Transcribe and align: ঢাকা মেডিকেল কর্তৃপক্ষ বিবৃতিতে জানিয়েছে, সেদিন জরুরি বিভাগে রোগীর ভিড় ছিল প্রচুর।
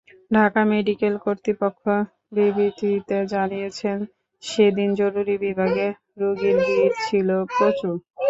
ঢাকা 0.31 0.61
মেডিকেল 0.71 1.15
কর্তৃপক্ষ 1.17 1.83
বিবৃতিতে 2.35 3.17
জানিয়েছে, 3.33 3.89
সেদিন 4.43 4.89
জরুরি 4.95 5.35
বিভাগে 5.45 5.87
রোগীর 6.21 6.57
ভিড় 6.65 6.95
ছিল 7.05 7.29
প্রচুর। 7.51 7.95